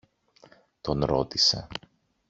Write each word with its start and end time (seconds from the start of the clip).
τον 0.81 1.05
ρώτησε. 1.05 1.67